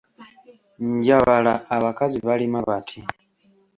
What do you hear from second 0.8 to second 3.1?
Njabala abakazi balima bati,